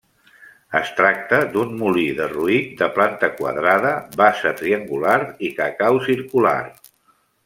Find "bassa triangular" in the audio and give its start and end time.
4.23-5.19